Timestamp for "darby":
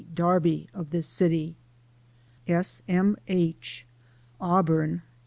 0.15-0.67